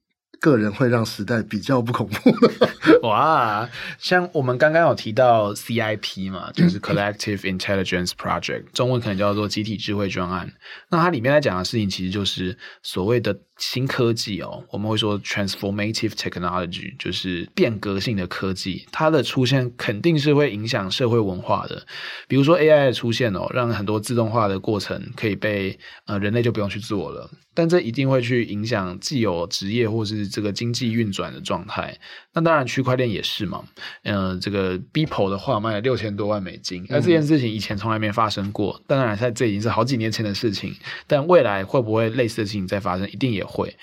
[0.43, 2.35] 个人会让时代比较不恐怖。
[3.07, 10.51] 哇，像我们刚刚有提到 CIP 嘛，就是 Collective Intelligence Project，中文可能叫做集体智慧专案。
[10.89, 13.39] 那它里面在讲的事情，其实就是所谓的。
[13.57, 21.85] 新科技哦，我们会说 transformative technology，就是变革性的科技，它的出现肯定是会影响社会文化的。
[22.27, 25.77] 比如说 AI 的出现哦，让很多自动化的过程可以被
[26.07, 31.95] 呃人类就不用去做了，但这一定会去影响既有职业或是这个经济运转的状态。
[32.33, 33.63] 那当然区块链也是嘛，
[34.01, 38.81] 嗯、呃，这个 Beeple 的话卖了六千多万美金，那这件事情以前从来没发生过。
[38.87, 40.75] 当然，在这已经是好几年前的事情，
[41.05, 43.42] 但未来会不会类似的事情再发生，一定也。
[43.45, 43.75] 会，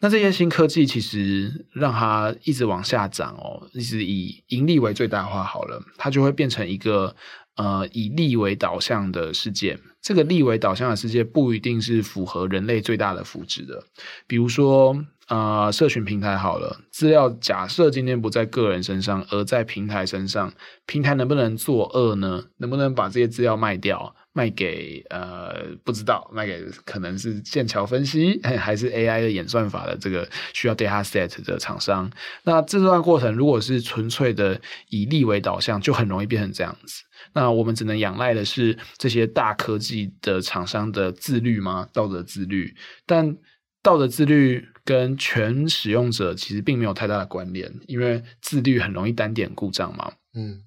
[0.00, 7.14] 那这些新科技其实让它一直往下涨哦，一直以盈利为最大化好了，它就会变成一个
[7.56, 9.78] 呃以利为导向的世界。
[10.02, 13.84] 这个利为导向的世界不一定是符合人类最大的福祉的，
[14.26, 20.52] 比如说呃社群平台好了，资料假设今天不在个人身上，而在平台身上，
[20.86, 22.44] 平台能不能作恶呢？
[22.56, 24.14] 能不能把这些资料卖掉？
[24.32, 32.10] 卖给呃不知道，卖给可能是剑桥分析还是 AI 的演算法的这个需要 data set 的厂商。
[32.44, 37.02] 那这段过程如果是纯粹的以利为导向，就很容易变成这样子。
[37.32, 41.88] 那我们只能仰赖的是这些大科技的厂商的自律吗？
[41.92, 42.74] 道德自律，
[43.06, 43.36] 但
[43.82, 44.66] 道德自律。
[44.82, 50.10] 跟全使用者其实并没有太大的关联，因为自律很容易单点故障嘛。
[50.34, 50.62] 嗯。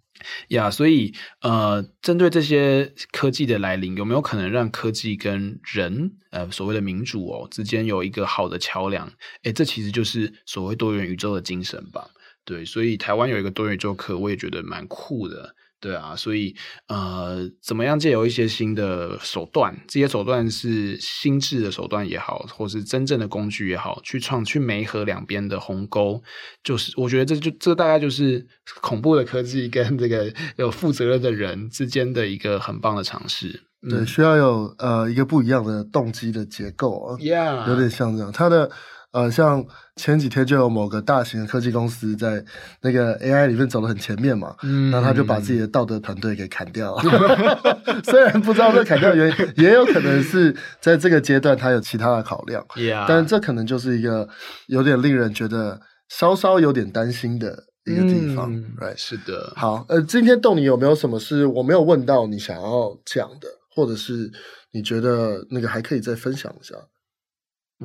[0.50, 9.12] 呀所以呃，针对这些科技的来临，有没有可能让科技跟人呃所谓的民主哦之间有一个好的桥梁？
[9.44, 12.10] 诶，这其实就是所谓多元宇宙的精神吧？
[12.46, 15.56] 对，所以台湾有一个多元宇宙课，我也觉得蛮酷的。
[15.84, 16.56] 对啊，所以
[16.88, 26.24] 呃，怎么样借由一些新的手段，这些手段是心智的手段也好，或是真正的工具也好，去创去媒合两边的鸿沟，
[26.64, 28.48] 就是我觉得这就这大概就是
[28.80, 33.50] 恐怖的科技跟这个有负责任的人之间的一个很棒的尝试。
[33.90, 37.68] 对，嗯、需要有呃一个不一样的动机的结构 Yeah.
[37.68, 38.72] 有点像这样，它的。
[39.14, 39.64] 呃，像
[39.96, 42.44] 前几天就有某个大型的科技公司在
[42.82, 47.04] 那个 AI 里面走得很前面嘛，嗯，然后他就把自己的道德团队给砍掉了。
[48.04, 53.06] 虽然不知道这砍掉的原因，也有可能是在这个阶段他有其他的考量， Yeah.
[53.08, 54.28] 但这可能就是一个
[54.66, 57.56] 有点令人觉得稍稍有点担心的
[57.86, 58.52] 一个地方。
[58.52, 59.54] 嗯，Right，是的。
[59.56, 64.32] 好，呃，今天豆你有没有什么是我没有问到你想要讲的，或者是
[64.72, 66.74] 你觉得那个还可以再分享一下？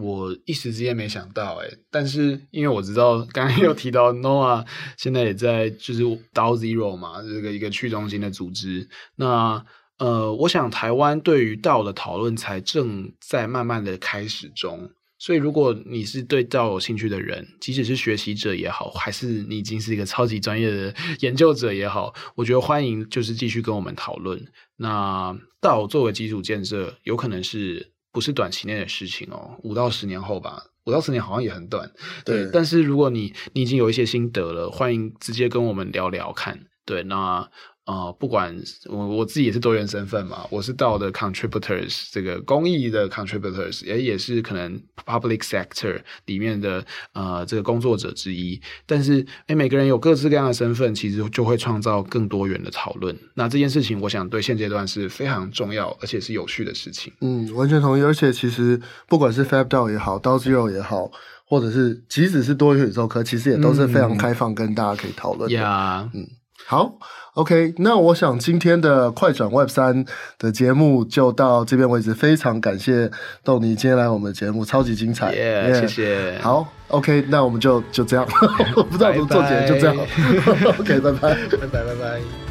[0.00, 8.88] 我一时之间没想到哎，但是因为我知道刚刚有提到 Noah 现在也在就是 DAO Zero 嘛，这个一个去中心的组织。
[9.16, 9.64] 那
[9.98, 24.40] 呃，我想台湾对于 DAO 的讨论才正在慢慢的开始中，所以如果你是对 DAO 有兴趣的人，即使是学习者也好，还是你已经是一个超级专业的 研究者也好，我觉得欢迎就是继续跟我们讨论。
[24.76, 27.92] 那 DAO 作为基础建设，有可能是。
[28.12, 31.90] 不是短期内的事情哦，五到十年后吧，五到十年好像也很短，
[32.24, 32.44] 对。
[32.44, 37.50] 对，但是如果你你已经有一些心得了，欢迎直接跟我们聊聊看，对，那。
[37.88, 46.84] 啊、呃，不管我我自己也是多元身份嘛，我是 DAO 的 contributors，这个公益的 contributors，也也是可能 public sector 里面的
[47.14, 48.60] 呃这个工作者之一。
[48.84, 53.16] 但是，诶每个人有各式各样的身份，其实就会创造更多元的讨论。
[53.32, 57.10] 那这件事情，我想对现阶段是非常重要，而且是有趣的事情。
[57.22, 58.02] 嗯，完全同意。
[58.02, 58.78] 而且，其实
[59.08, 61.10] 不管是 Fab DAO 也好，DAO Zero 也好，
[61.46, 65.56] 或者是即使是多元宇宙科，其实也都是非常开放，跟大家可以讨论的。
[65.56, 66.10] Yeah.
[66.12, 66.28] 嗯。
[66.70, 66.92] 好
[67.32, 70.04] ，OK，那我想今天的快转 Web 三
[70.38, 72.12] 的节目就到这边为止。
[72.12, 73.10] 非常感谢
[73.42, 75.80] 豆泥今天来我们的节目，超级精彩，yeah, yeah.
[75.80, 76.38] 谢谢。
[76.42, 78.28] 好，OK，那我们就就这样，
[78.76, 79.96] 我不知道怎么做节目，就这样。
[80.78, 82.47] OK，拜拜，拜拜，拜拜。